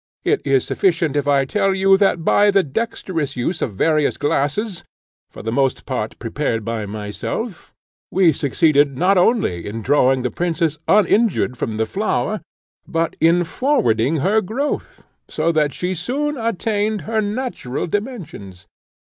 [0.23, 4.83] It is sufficient if I tell you that by the dexterous use of various glasses
[5.29, 7.71] for the most part prepared by myself
[8.09, 12.41] we succeeded not only in drawing the princess uninjured from the flower,
[12.87, 18.65] but in forwarding her growth, so that she soon attained her natural dimensions.